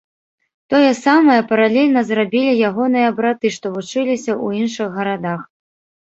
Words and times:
Тое 0.73 0.91
самае, 0.99 1.33
паралельна, 1.51 2.01
зрабілі 2.07 2.53
ягоныя 2.69 3.09
браты, 3.19 3.51
што 3.57 3.65
вучыліся 3.75 4.31
ў 4.45 4.63
іншых 4.63 4.87
гарадах. 4.97 5.45